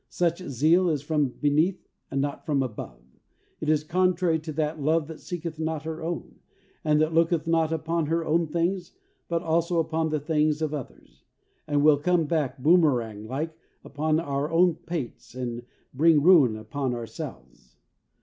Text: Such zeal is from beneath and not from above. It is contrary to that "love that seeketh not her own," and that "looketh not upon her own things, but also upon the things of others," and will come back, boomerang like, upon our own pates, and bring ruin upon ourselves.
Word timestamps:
Such 0.09 0.39
zeal 0.47 0.89
is 0.89 1.03
from 1.03 1.27
beneath 1.29 1.87
and 2.09 2.19
not 2.19 2.43
from 2.43 2.63
above. 2.63 3.03
It 3.59 3.69
is 3.69 3.83
contrary 3.83 4.39
to 4.39 4.51
that 4.53 4.81
"love 4.81 5.05
that 5.07 5.19
seeketh 5.19 5.59
not 5.59 5.83
her 5.83 6.01
own," 6.01 6.39
and 6.83 6.99
that 6.99 7.13
"looketh 7.13 7.45
not 7.45 7.71
upon 7.71 8.07
her 8.07 8.25
own 8.25 8.47
things, 8.47 8.93
but 9.27 9.43
also 9.43 9.77
upon 9.77 10.09
the 10.09 10.19
things 10.19 10.59
of 10.63 10.73
others," 10.73 11.23
and 11.67 11.83
will 11.83 11.99
come 11.99 12.25
back, 12.25 12.57
boomerang 12.57 13.27
like, 13.27 13.55
upon 13.85 14.19
our 14.19 14.49
own 14.49 14.73
pates, 14.73 15.35
and 15.35 15.67
bring 15.93 16.23
ruin 16.23 16.55
upon 16.55 16.95
ourselves. 16.95 17.77